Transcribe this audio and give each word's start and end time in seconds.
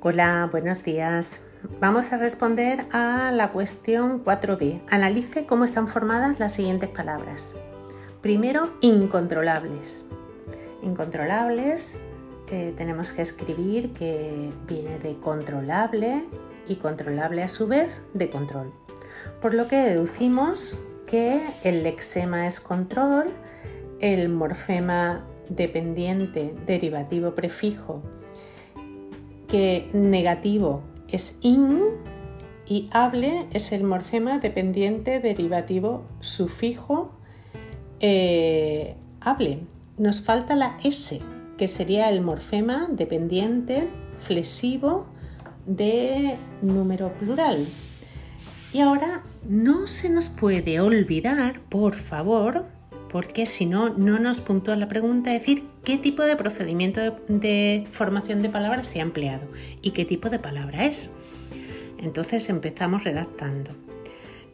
Hola, 0.00 0.48
buenos 0.52 0.84
días. 0.84 1.40
Vamos 1.80 2.12
a 2.12 2.18
responder 2.18 2.86
a 2.92 3.32
la 3.32 3.50
cuestión 3.50 4.24
4b. 4.24 4.80
Analice 4.88 5.44
cómo 5.44 5.64
están 5.64 5.88
formadas 5.88 6.38
las 6.38 6.54
siguientes 6.54 6.88
palabras. 6.88 7.56
Primero, 8.22 8.72
incontrolables. 8.80 10.04
Incontrolables 10.82 11.98
eh, 12.46 12.72
tenemos 12.76 13.12
que 13.12 13.22
escribir 13.22 13.92
que 13.92 14.52
viene 14.68 15.00
de 15.00 15.16
controlable 15.18 16.28
y 16.68 16.76
controlable 16.76 17.42
a 17.42 17.48
su 17.48 17.66
vez 17.66 18.00
de 18.14 18.30
control. 18.30 18.72
Por 19.42 19.52
lo 19.52 19.66
que 19.66 19.78
deducimos 19.78 20.78
que 21.08 21.42
el 21.64 21.82
lexema 21.82 22.46
es 22.46 22.60
control, 22.60 23.32
el 23.98 24.28
morfema 24.28 25.24
dependiente 25.48 26.54
derivativo 26.66 27.34
prefijo 27.34 28.04
que 29.48 29.88
negativo 29.92 30.82
es 31.08 31.38
in 31.40 31.80
y 32.66 32.88
hable 32.92 33.46
es 33.52 33.72
el 33.72 33.82
morfema 33.82 34.38
dependiente 34.38 35.20
derivativo 35.20 36.04
sufijo 36.20 37.12
eh, 38.00 38.94
hable. 39.20 39.60
Nos 39.96 40.20
falta 40.20 40.54
la 40.54 40.78
S, 40.84 41.20
que 41.56 41.66
sería 41.66 42.10
el 42.10 42.20
morfema 42.20 42.88
dependiente 42.90 43.88
flexivo 44.20 45.06
de 45.66 46.36
número 46.62 47.12
plural. 47.14 47.66
Y 48.72 48.80
ahora 48.80 49.24
no 49.48 49.86
se 49.86 50.10
nos 50.10 50.28
puede 50.28 50.80
olvidar, 50.80 51.60
por 51.68 51.94
favor, 51.94 52.66
porque 53.10 53.46
si 53.46 53.66
no, 53.66 53.90
no 53.90 54.18
nos 54.18 54.40
puntúa 54.40 54.76
la 54.76 54.88
pregunta, 54.88 55.32
decir 55.32 55.64
qué 55.84 55.96
tipo 55.96 56.24
de 56.24 56.36
procedimiento 56.36 57.00
de, 57.28 57.86
formación 57.90 58.42
de 58.42 58.50
palabras 58.50 58.86
se 58.86 59.00
ha 59.00 59.02
empleado 59.02 59.46
y 59.82 59.92
qué 59.92 60.04
tipo 60.04 60.30
de 60.30 60.38
palabra 60.38 60.84
es. 60.84 61.12
Entonces 61.98 62.48
empezamos 62.50 63.04
redactando. 63.04 63.72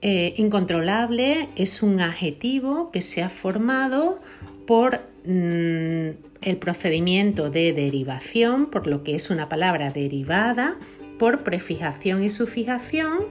Eh, 0.00 0.34
incontrolable 0.36 1.48
es 1.56 1.82
un 1.82 2.00
adjetivo 2.00 2.90
que 2.90 3.02
se 3.02 3.22
ha 3.22 3.28
formado 3.28 4.20
por 4.66 5.00
mm, 5.24 6.10
el 6.42 6.56
procedimiento 6.58 7.50
de 7.50 7.72
derivación, 7.72 8.66
por 8.66 8.86
lo 8.86 9.02
que 9.02 9.14
es 9.14 9.30
una 9.30 9.48
palabra 9.48 9.90
derivada, 9.90 10.76
por 11.18 11.42
prefijación 11.42 12.22
y 12.22 12.30
sufijación 12.30 13.26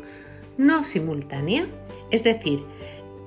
no 0.58 0.84
simultánea. 0.84 1.68
Es 2.12 2.24
decir, 2.24 2.64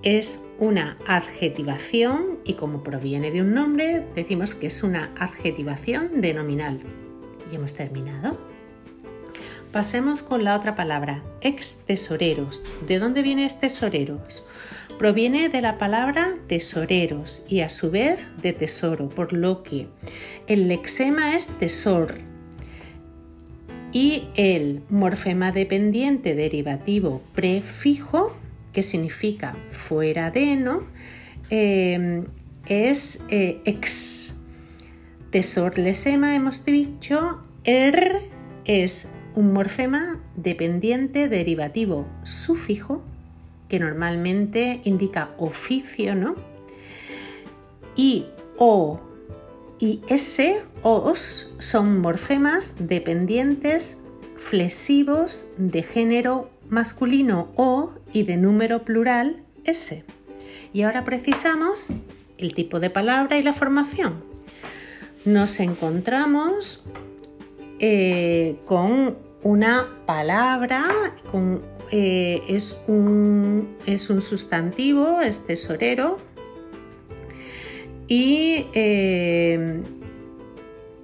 es 0.02 0.44
una 0.58 0.96
adjetivación 1.06 2.38
y 2.44 2.54
como 2.54 2.82
proviene 2.82 3.30
de 3.30 3.42
un 3.42 3.54
nombre, 3.54 4.04
decimos 4.14 4.54
que 4.54 4.68
es 4.68 4.82
una 4.82 5.12
adjetivación 5.18 6.20
de 6.20 6.34
nominal. 6.34 6.80
Y 7.50 7.56
hemos 7.56 7.74
terminado. 7.74 8.38
Pasemos 9.72 10.22
con 10.22 10.42
la 10.42 10.56
otra 10.56 10.74
palabra, 10.74 11.22
ex 11.42 11.76
tesoreros. 11.86 12.62
¿De 12.86 12.98
dónde 12.98 13.22
viene 13.22 13.48
tesoreros? 13.48 14.44
Proviene 14.98 15.48
de 15.48 15.62
la 15.62 15.78
palabra 15.78 16.36
tesoreros 16.48 17.42
y 17.48 17.60
a 17.60 17.68
su 17.68 17.90
vez 17.90 18.18
de 18.42 18.52
tesoro, 18.52 19.08
por 19.08 19.32
lo 19.32 19.62
que 19.62 19.86
el 20.46 20.68
lexema 20.68 21.36
es 21.36 21.46
tesor 21.46 22.18
y 23.92 24.28
el 24.36 24.82
morfema 24.88 25.52
dependiente 25.52 26.34
derivativo 26.34 27.22
prefijo 27.34 28.36
que 28.72 28.82
significa 28.82 29.56
fuera 29.70 30.30
de, 30.30 30.56
¿no? 30.56 30.84
Em, 31.50 32.24
es 32.66 33.22
eh, 33.28 33.60
ex. 33.64 34.36
Tesor 35.30 35.78
lesema, 35.78 36.34
hemos 36.34 36.64
dicho, 36.64 37.40
er 37.64 38.22
es 38.64 39.08
un 39.34 39.52
morfema 39.52 40.20
dependiente 40.36 41.28
derivativo 41.28 42.06
sufijo, 42.24 43.02
que 43.68 43.78
normalmente 43.78 44.80
indica 44.84 45.30
oficio, 45.38 46.16
¿no? 46.16 46.34
Y 47.94 48.26
o 48.58 49.00
y 49.78 50.02
s, 50.08 50.62
os, 50.82 51.54
son 51.58 52.00
morfemas 52.00 52.74
dependientes 52.78 53.98
flexivos 54.40 55.46
de 55.58 55.82
género 55.84 56.50
masculino 56.68 57.52
o 57.54 57.92
y 58.12 58.24
de 58.24 58.36
número 58.36 58.84
plural 58.84 59.44
s. 59.64 60.04
Y 60.72 60.82
ahora 60.82 61.04
precisamos 61.04 61.90
el 62.38 62.54
tipo 62.54 62.80
de 62.80 62.90
palabra 62.90 63.38
y 63.38 63.42
la 63.42 63.52
formación. 63.52 64.24
Nos 65.24 65.60
encontramos 65.60 66.82
eh, 67.78 68.56
con 68.64 69.18
una 69.42 69.88
palabra, 70.06 70.84
eh, 71.92 72.42
es, 72.48 72.78
un, 72.86 73.76
es, 73.86 74.10
un, 74.10 74.20
sustantivo, 74.20 75.20
es 75.20 75.46
tesorero, 75.46 76.18
y 78.08 78.66
eh, 78.74 79.82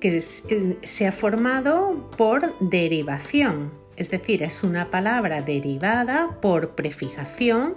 que 0.01 0.21
se 0.21 1.07
ha 1.07 1.13
formado 1.13 2.11
por 2.17 2.59
derivación 2.61 3.71
es 3.97 4.11
decir, 4.11 4.43
es 4.43 4.63
una 4.63 4.91
palabra 4.91 5.41
derivada 5.41 6.39
por 6.43 6.75
prefijación 6.75 7.75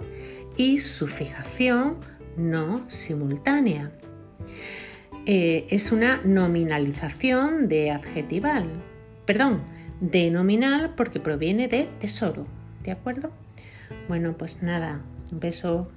y 0.56 0.80
sufijación 0.80 1.96
no 2.36 2.84
simultánea. 2.88 3.90
Eh, 5.26 5.66
es 5.70 5.92
una 5.92 6.20
nominalización 6.24 7.68
de 7.68 7.90
adjetival, 7.90 8.66
perdón, 9.24 9.62
de 10.00 10.30
nominal 10.30 10.94
porque 10.94 11.20
proviene 11.20 11.68
de 11.68 11.88
tesoro, 12.00 12.46
¿de 12.84 12.90
acuerdo? 12.90 13.30
Bueno, 14.08 14.36
pues 14.36 14.62
nada, 14.62 15.00
un 15.32 15.40
beso 15.40 15.90